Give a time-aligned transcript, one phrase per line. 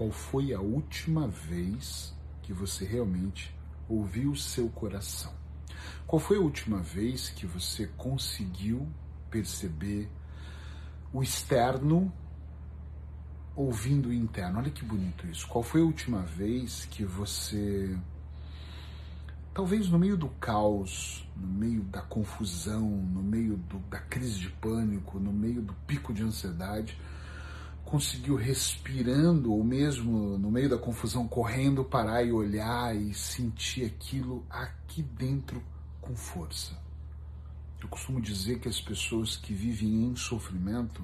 [0.00, 3.54] qual foi a última vez que você realmente
[3.86, 5.30] ouviu o seu coração?
[6.06, 8.88] Qual foi a última vez que você conseguiu
[9.30, 10.08] perceber
[11.12, 12.10] o externo
[13.54, 14.60] ouvindo o interno?
[14.60, 15.46] Olha que bonito isso.
[15.46, 17.94] Qual foi a última vez que você,
[19.52, 24.48] talvez no meio do caos, no meio da confusão, no meio do, da crise de
[24.48, 26.98] pânico, no meio do pico de ansiedade,
[27.90, 34.46] conseguiu respirando ou mesmo no meio da confusão correndo parar e olhar e sentir aquilo
[34.48, 35.60] aqui dentro
[36.00, 36.78] com força.
[37.82, 41.02] Eu costumo dizer que as pessoas que vivem em sofrimento,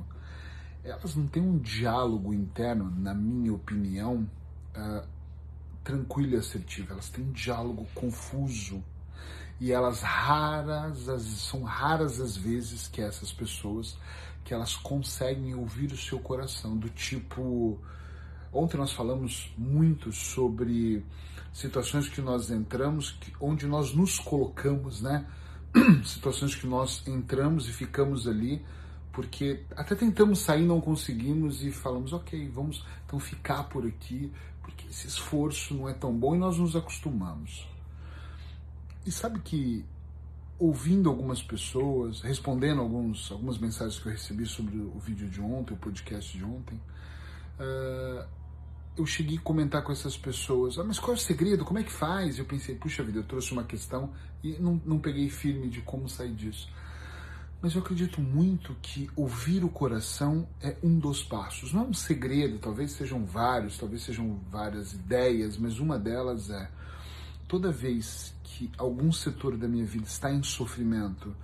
[0.85, 4.31] elas não têm um diálogo interno, na minha opinião,
[4.77, 5.05] uh,
[5.83, 6.93] tranquilo e assertivo.
[6.93, 8.81] Elas têm um diálogo confuso
[9.61, 13.97] e elas raras, as, são raras as vezes que essas pessoas
[14.45, 17.79] que elas conseguem ouvir o seu coração, do tipo.
[18.53, 21.05] Ontem nós falamos muito sobre
[21.53, 25.27] situações que nós entramos, que, onde nós nos colocamos, né?
[26.05, 28.65] situações que nós entramos e ficamos ali,
[29.13, 34.87] porque até tentamos sair, não conseguimos e falamos, ok, vamos então ficar por aqui, porque
[34.87, 37.67] esse esforço não é tão bom e nós nos acostumamos.
[39.07, 39.85] E sabe que
[40.59, 45.75] ouvindo algumas pessoas, respondendo alguns, algumas mensagens que eu recebi sobre o vídeo de ontem,
[45.75, 46.81] o podcast de ontem,
[47.61, 48.27] uh,
[48.97, 51.83] eu cheguei a comentar com essas pessoas, ah, mas qual é o segredo, como é
[51.83, 52.39] que faz?
[52.39, 54.11] Eu pensei, puxa vida, eu trouxe uma questão
[54.43, 56.69] e não, não peguei firme de como sair disso.
[57.61, 61.73] Mas eu acredito muito que ouvir o coração é um dos passos.
[61.73, 66.71] Não é um segredo, talvez sejam vários, talvez sejam várias ideias, mas uma delas é
[67.49, 71.35] toda vez que algum setor da minha vida está em sofrimento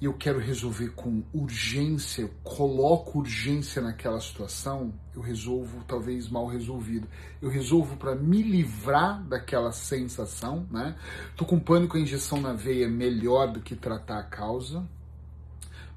[0.00, 6.46] e eu quero resolver com urgência, eu coloco urgência naquela situação, eu resolvo talvez mal
[6.46, 7.06] resolvido.
[7.40, 10.96] Eu resolvo para me livrar daquela sensação, né?
[11.36, 14.86] Tô com pânico, a injeção na veia é melhor do que tratar a causa.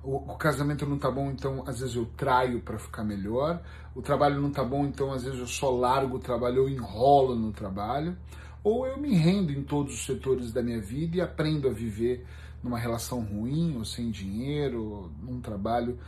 [0.03, 3.61] O, casamento não tá bom, então às vezes eu traio para ficar melhor.
[3.95, 7.35] O trabalho não tá bom, então às vezes eu só largo o trabalho, eu enrolo
[7.35, 8.17] no trabalho
[8.63, 12.25] ou eu me rendo em todos os setores da minha vida e aprendo a viver
[12.63, 15.99] numa relação ruim, ou sem dinheiro, num trabalho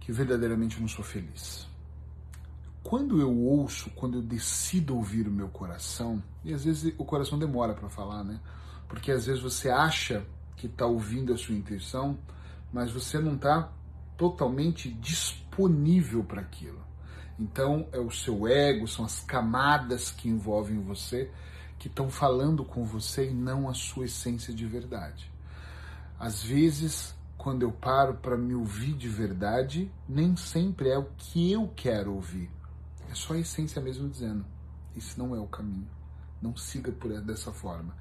[0.00, 1.68] que verdadeiramente não sou feliz.
[2.82, 7.38] Quando eu ouço, quando eu decido ouvir o meu coração, e às vezes o coração
[7.38, 8.40] demora para falar, né?
[8.88, 10.26] Porque às vezes você acha
[10.56, 12.18] que está ouvindo a sua intuição,
[12.72, 13.70] mas você não está
[14.16, 16.80] totalmente disponível para aquilo.
[17.40, 21.30] Então é o seu ego, são as camadas que envolvem você
[21.78, 25.32] que estão falando com você e não a sua essência de verdade.
[26.18, 31.50] Às vezes, quando eu paro para me ouvir de verdade, nem sempre é o que
[31.50, 32.50] eu quero ouvir.
[33.10, 34.44] É só a essência mesmo dizendo:
[34.94, 35.88] esse não é o caminho.
[36.42, 37.96] Não siga por dessa forma.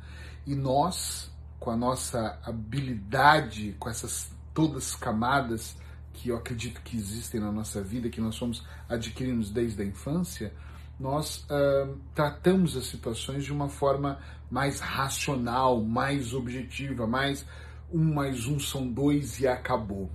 [0.45, 5.77] E nós, com a nossa habilidade, com essas todas camadas
[6.13, 10.53] que eu acredito que existem na nossa vida, que nós somos adquirindo desde a infância,
[10.99, 14.19] nós uh, tratamos as situações de uma forma
[14.51, 17.45] mais racional, mais objetiva, mais
[17.91, 20.09] um mais um são dois e acabou.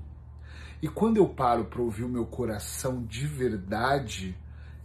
[0.83, 4.37] E quando eu paro para ouvir o meu coração de verdade,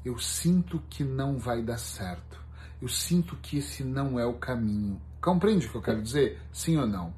[0.06, 2.40] eu sinto que não vai dar certo.
[2.82, 5.02] Eu sinto que esse não é o caminho.
[5.22, 6.40] Compreende o que eu quero dizer?
[6.54, 7.14] Sim ou não?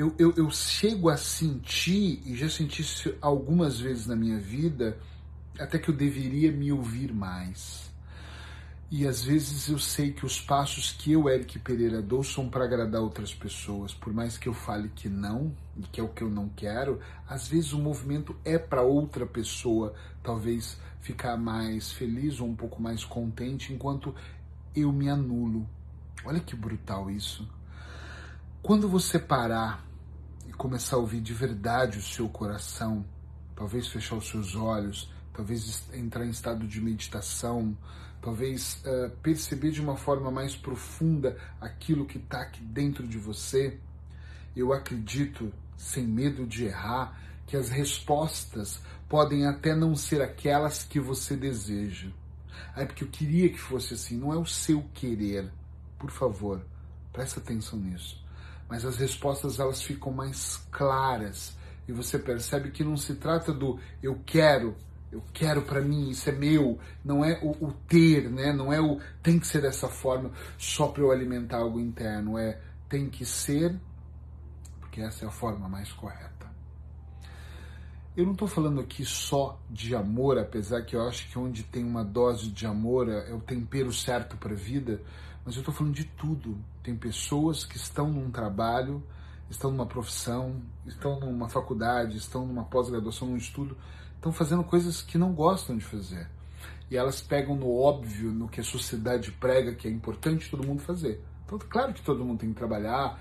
[0.00, 4.98] Eu, eu, eu chego a sentir, e já senti isso algumas vezes na minha vida,
[5.58, 7.92] até que eu deveria me ouvir mais.
[8.90, 12.64] E às vezes eu sei que os passos que eu, Eric Pereira, dou são para
[12.64, 16.22] agradar outras pessoas, por mais que eu fale que não, e que é o que
[16.22, 22.40] eu não quero, às vezes o movimento é para outra pessoa, talvez ficar mais feliz
[22.40, 24.14] ou um pouco mais contente, enquanto
[24.74, 25.68] eu me anulo.
[26.24, 27.46] Olha que brutal isso.
[28.62, 29.89] Quando você parar
[30.46, 33.04] e começar a ouvir de verdade o seu coração,
[33.54, 37.76] talvez fechar os seus olhos, talvez entrar em estado de meditação,
[38.20, 43.78] talvez uh, perceber de uma forma mais profunda aquilo que está aqui dentro de você,
[44.54, 51.00] eu acredito, sem medo de errar, que as respostas podem até não ser aquelas que
[51.00, 52.10] você deseja.
[52.76, 55.50] É porque eu queria que fosse assim, não é o seu querer.
[55.98, 56.64] Por favor,
[57.12, 58.22] presta atenção nisso.
[58.70, 61.56] Mas as respostas elas ficam mais claras
[61.88, 64.76] e você percebe que não se trata do eu quero,
[65.10, 68.52] eu quero para mim, isso é meu, não é o, o, ter, né?
[68.52, 72.60] Não é o tem que ser dessa forma só para eu alimentar algo interno, é
[72.88, 73.76] tem que ser
[74.90, 76.50] porque essa é a forma mais correta.
[78.16, 81.84] Eu não estou falando aqui só de amor, apesar que eu acho que onde tem
[81.84, 85.00] uma dose de amor é o tempero certo para a vida,
[85.44, 86.58] mas eu estou falando de tudo.
[86.82, 89.02] Tem pessoas que estão num trabalho,
[89.48, 93.76] estão numa profissão, estão numa faculdade, estão numa pós-graduação, num estudo,
[94.14, 96.28] estão fazendo coisas que não gostam de fazer.
[96.90, 100.82] E elas pegam no óbvio, no que a sociedade prega que é importante todo mundo
[100.82, 101.24] fazer.
[101.44, 103.18] Então, claro que todo mundo tem que trabalhar,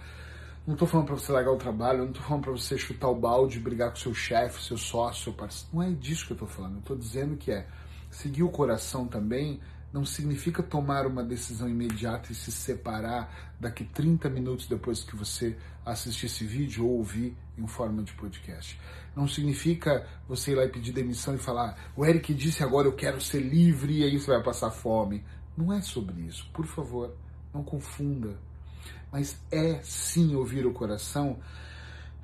[0.69, 3.15] não estou falando para você largar o trabalho, não estou falando para você chutar o
[3.15, 5.75] balde, brigar com seu chefe, seu sócio, seu parceiro.
[5.75, 6.73] Não é disso que eu estou falando.
[6.75, 7.65] Eu estou dizendo que é
[8.11, 9.59] seguir o coração também
[9.91, 15.57] não significa tomar uma decisão imediata e se separar daqui 30 minutos depois que você
[15.85, 18.79] assistir esse vídeo ou ouvir em forma de podcast.
[19.15, 22.93] Não significa você ir lá e pedir demissão e falar, o Eric disse agora eu
[22.93, 25.23] quero ser livre e aí você vai passar fome.
[25.57, 26.49] Não é sobre isso.
[26.53, 27.15] Por favor,
[27.53, 28.37] não confunda
[29.11, 31.39] mas é sim ouvir o coração,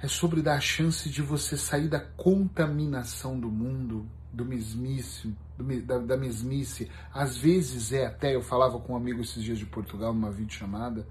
[0.02, 5.82] é sobre dar a chance de você sair da contaminação do mundo, do mesmice, do,
[5.82, 6.92] da, da mesmice.
[7.14, 11.08] Às vezes é até, eu falava com um amigo esses dias de Portugal numa videochamada,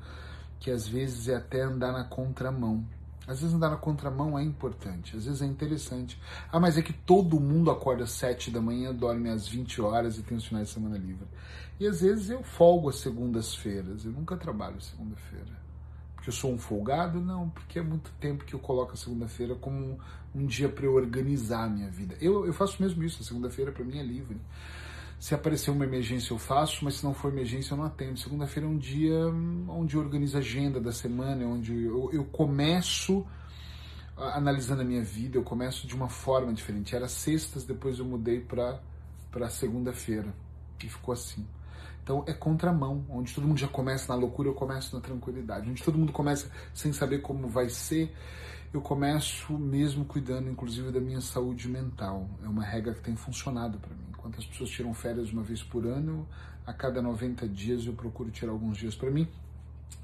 [0.61, 2.85] que às vezes é até andar na contramão.
[3.26, 6.21] Às vezes andar na contramão é importante, às vezes é interessante.
[6.53, 10.19] Ah, mas é que todo mundo acorda às 7 da manhã, dorme às 20 horas
[10.19, 11.27] e tem os finais de semana livre.
[11.81, 15.63] E às vezes eu folgo às segundas-feiras, eu nunca trabalho segunda-feira
[16.25, 17.21] porque eu sou um folgado?
[17.21, 19.99] Não, porque é muito tempo que eu coloco a segunda-feira como
[20.35, 22.17] um, dia para eu organizar a minha vida.
[22.19, 24.41] Eu, eu faço mesmo isso, a segunda-feira para mim é livre.
[25.21, 28.19] Se aparecer uma emergência eu faço, mas se não for emergência eu não atendo.
[28.19, 29.19] Segunda-feira é um dia
[29.69, 33.27] onde eu organizo a agenda da semana, onde eu, eu começo
[34.17, 36.97] analisando a minha vida, eu começo de uma forma diferente.
[36.97, 40.35] Era sextas, depois eu mudei para segunda-feira
[40.82, 41.47] e ficou assim.
[42.05, 45.71] Então é contramão, onde todo mundo já começa na loucura, eu começo na tranquilidade.
[45.71, 48.15] Onde todo mundo começa sem saber como vai ser,
[48.75, 52.29] eu começo mesmo cuidando, inclusive, da minha saúde mental.
[52.45, 54.12] É uma regra que tem funcionado para mim.
[54.19, 56.29] Quantas pessoas tiram férias uma vez por ano,
[56.67, 59.27] a cada 90 dias eu procuro tirar alguns dias para mim.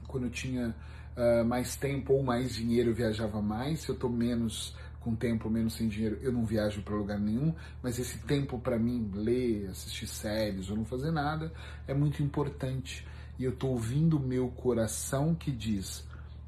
[0.09, 0.75] Quando eu tinha
[1.15, 3.81] uh, mais tempo ou mais dinheiro, eu viajava mais.
[3.81, 7.55] Se eu estou menos com tempo menos sem dinheiro, eu não viajo para lugar nenhum,
[7.83, 11.53] mas esse tempo para mim ler, assistir séries ou não fazer nada
[11.89, 13.07] é muito importante.
[13.39, 16.05] E eu estou ouvindo o meu coração que diz: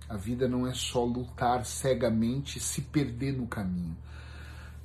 [0.09, 3.97] a vida não é só lutar cegamente e se perder no caminho.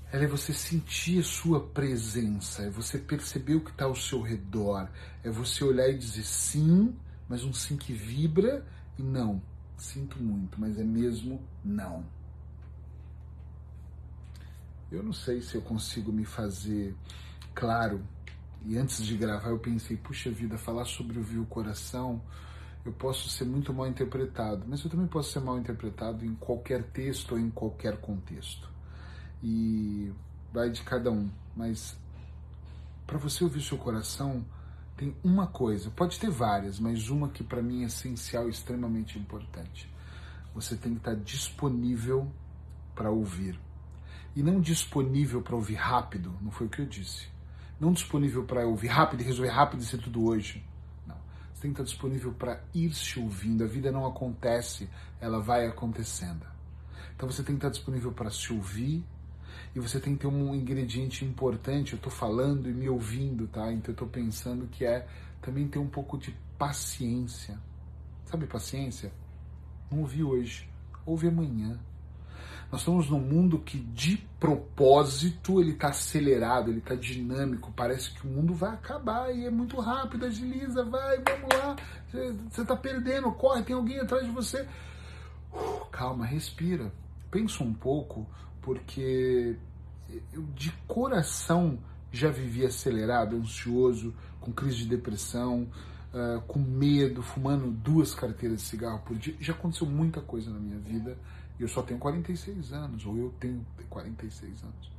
[0.10, 4.22] Ela é você sentir a sua presença, é você perceber o que está ao seu
[4.22, 4.88] redor,
[5.22, 6.96] é você olhar e dizer sim,
[7.28, 8.66] mas um sim que vibra
[8.98, 9.42] e não.
[9.78, 12.06] Sinto muito, mas é mesmo não.
[14.92, 16.96] Eu não sei se eu consigo me fazer
[17.54, 18.02] claro.
[18.66, 22.22] E antes de gravar eu pensei, puxa vida, falar sobre ouvir o coração,
[22.86, 26.84] eu posso ser muito mal interpretado, mas eu também posso ser mal interpretado em qualquer
[26.84, 28.70] texto ou em qualquer contexto.
[29.44, 30.12] E
[30.54, 31.98] vai de cada um, mas
[33.06, 34.44] para você ouvir seu coração,
[34.96, 39.20] tem uma coisa, pode ter várias, mas uma que para mim é essencial e extremamente
[39.20, 39.90] importante.
[40.56, 42.32] Você tem que estar disponível
[42.96, 43.60] para ouvir
[44.38, 47.28] e não disponível para ouvir rápido, não foi o que eu disse.
[47.80, 50.64] Não disponível para ouvir rápido e resolver rápido e ser tudo hoje.
[51.08, 51.16] Não.
[51.52, 53.64] Você tem que estar disponível para ir se ouvindo.
[53.64, 54.88] A vida não acontece,
[55.20, 56.46] ela vai acontecendo.
[57.16, 59.04] Então você tem que estar disponível para se ouvir
[59.76, 61.94] e você tem que ter um ingrediente importante.
[61.94, 63.74] Eu estou falando e me ouvindo, tá?
[63.74, 65.08] Então eu estou pensando que é
[65.42, 67.58] também ter um pouco de paciência.
[68.24, 69.12] Sabe paciência?
[69.90, 70.70] Não ouvi hoje,
[71.08, 71.80] ouve amanhã.
[72.72, 77.72] Nós estamos num mundo que, de propósito, ele está acelerado, ele está dinâmico.
[77.72, 80.26] Parece que o mundo vai acabar e é muito rápido.
[80.26, 81.76] Agiliza, vai, vamos lá.
[82.12, 84.68] Você está perdendo, corre, tem alguém atrás de você.
[85.54, 86.92] Uh, calma, respira.
[87.32, 88.28] Pensa um pouco,
[88.62, 89.56] porque
[90.34, 91.80] eu de coração
[92.12, 95.70] já vivi acelerado, ansioso, com crise de depressão,
[96.14, 99.36] uh, com medo, fumando duas carteiras de cigarro por dia.
[99.40, 101.18] Já aconteceu muita coisa na minha vida
[101.64, 104.92] eu só tenho 46 anos, ou eu tenho 46 anos.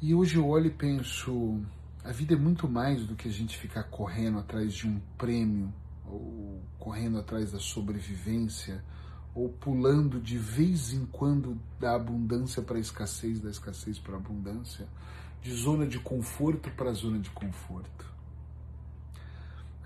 [0.00, 1.60] E hoje eu olho e penso,
[2.04, 5.72] a vida é muito mais do que a gente ficar correndo atrás de um prêmio,
[6.06, 8.82] ou correndo atrás da sobrevivência,
[9.34, 14.18] ou pulando de vez em quando da abundância para a escassez, da escassez para a
[14.18, 14.86] abundância,
[15.40, 18.11] de zona de conforto para zona de conforto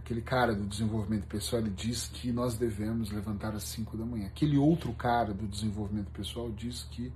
[0.07, 4.29] aquele cara do desenvolvimento pessoal, ele diz que nós devemos levantar às 5 da manhã.
[4.29, 7.13] Aquele outro cara do desenvolvimento pessoal diz que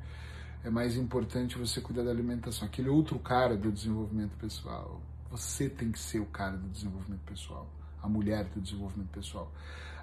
[0.64, 2.66] é mais importante você cuidar da alimentação.
[2.66, 7.70] Aquele outro cara do desenvolvimento pessoal, você tem que ser o cara do desenvolvimento pessoal,
[8.02, 9.52] a mulher do desenvolvimento pessoal.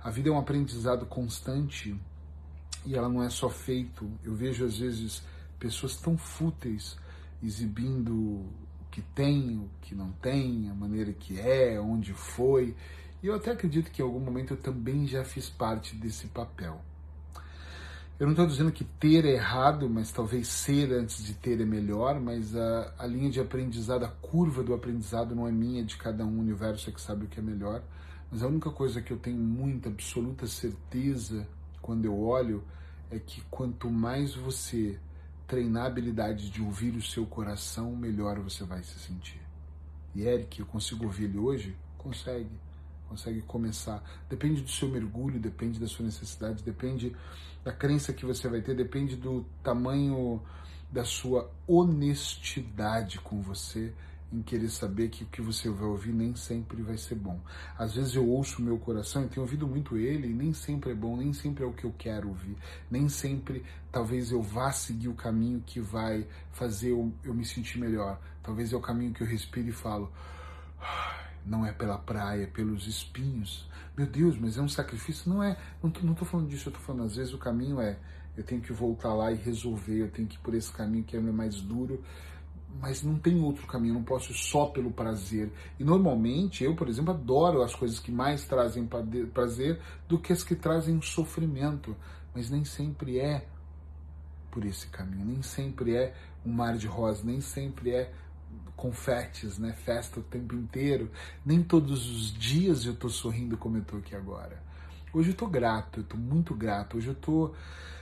[0.02, 1.94] A vida é um aprendizado constante
[2.86, 4.10] e ela não é só feito.
[4.24, 5.22] Eu vejo às vezes
[5.60, 6.96] pessoas tão fúteis
[7.44, 8.46] exibindo
[8.98, 12.76] que tem, o que não tem, a maneira que é, onde foi.
[13.22, 16.82] E eu até acredito que em algum momento eu também já fiz parte desse papel.
[18.20, 21.66] Eu não estou dizendo que ter é errado, mas talvez ser antes de ter é
[21.66, 25.96] melhor, mas a, a linha de aprendizado, a curva do aprendizado não é minha, de
[25.96, 27.84] cada um, o universo é que sabe o que é melhor.
[28.32, 31.48] Mas a única coisa que eu tenho muita, absoluta certeza
[31.84, 32.64] quando eu olho
[33.12, 34.98] é que quanto mais você
[35.48, 39.42] treinar a habilidade de ouvir o seu coração, melhor você vai se sentir.
[40.14, 41.76] E Eric, eu consigo ouvir ele hoje?
[41.98, 42.60] Consegue.
[43.08, 44.04] Consegue começar.
[44.30, 47.16] Depende do seu mergulho, depende da sua necessidade, depende
[47.64, 50.42] da crença que você vai ter, depende do tamanho
[50.92, 53.94] da sua honestidade com você
[54.32, 57.40] em querer saber que o que você vai ouvir nem sempre vai ser bom.
[57.78, 60.92] Às vezes eu ouço o meu coração e tenho ouvido muito ele e nem sempre
[60.92, 62.58] é bom, nem sempre é o que eu quero ouvir,
[62.92, 67.80] nem sempre talvez eu vá seguir o caminho que vai fazer eu, eu me sentir
[67.80, 68.20] melhor.
[68.44, 70.12] Talvez é o caminho que eu respiro e falo,
[71.46, 73.68] não é pela praia, é pelos espinhos.
[73.98, 75.30] Meu Deus, mas é um sacrifício?
[75.30, 77.80] Não é, não tô, não tô falando disso, eu tô falando às vezes o caminho
[77.80, 77.98] é
[78.38, 81.18] eu tenho que voltar lá e resolver, eu tenho que ir por esse caminho que
[81.18, 82.04] é mais duro,
[82.80, 85.52] mas não tem outro caminho, não posso ir só pelo prazer.
[85.80, 88.88] E normalmente eu, por exemplo, adoro as coisas que mais trazem
[89.34, 91.96] prazer do que as que trazem sofrimento,
[92.36, 93.48] mas nem sempre é
[94.52, 96.14] por esse caminho, nem sempre é
[96.46, 98.12] um mar de rosa, nem sempre é
[98.76, 101.12] confetes, né, festa o tempo inteiro.
[101.46, 104.62] Nem todos os dias eu tô sorrindo como eu tô aqui agora.
[105.14, 106.98] Hoje eu tô grato, eu tô muito grato.
[106.98, 107.54] Hoje eu tô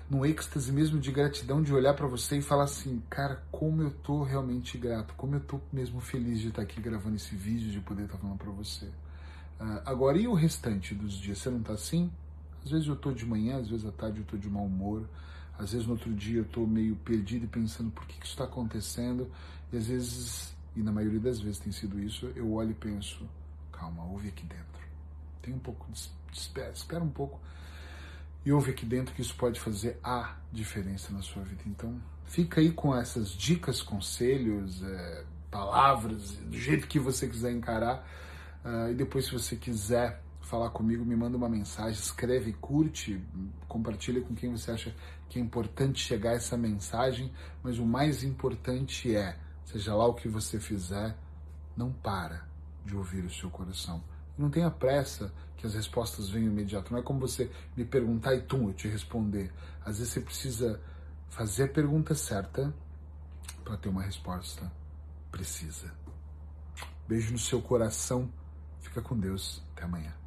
[0.10, 3.92] no êxtase mesmo de gratidão de olhar para você e falar assim, cara, como eu
[3.92, 7.80] tô realmente grato, como eu tô mesmo feliz de estar aqui gravando esse vídeo, de
[7.80, 8.86] poder estar falando para você.
[9.60, 11.40] Uh, agora, e o restante dos dias?
[11.40, 12.12] Você não tá assim?
[12.64, 15.08] Às vezes eu tô de manhã, às vezes à tarde eu tô de mau humor,
[15.58, 18.34] às vezes no outro dia eu tô meio perdido e pensando por que, que isso
[18.34, 19.32] está acontecendo,
[19.72, 23.28] e às vezes, e na maioria das vezes tem sido isso, eu olho e penso,
[23.72, 24.66] calma, ouve aqui dentro.
[25.42, 27.40] Tem um pouco de espera, espera um pouco
[28.46, 31.64] e ouve aqui dentro que isso pode fazer a diferença na sua vida.
[31.66, 38.08] Então, fica aí com essas dicas, conselhos, é, palavras, do jeito que você quiser encarar.
[38.64, 43.20] Uh, e depois, se você quiser falar comigo, me manda uma mensagem, escreve, curte,
[43.68, 44.96] compartilha com quem você acha
[45.28, 47.32] que é importante chegar essa mensagem.
[47.64, 51.18] Mas o mais importante é, seja lá o que você fizer,
[51.76, 52.46] não para
[52.86, 54.04] de ouvir o seu coração
[54.38, 56.92] não tenha pressa que as respostas venham imediato.
[56.92, 59.52] Não é como você me perguntar e tum, eu te responder.
[59.84, 60.82] Às vezes você precisa
[61.30, 62.74] fazer a pergunta certa
[63.64, 64.72] para ter uma resposta
[65.32, 65.92] precisa.
[67.08, 68.30] Beijo no seu coração.
[68.80, 69.62] Fica com Deus.
[69.74, 70.25] Até amanhã.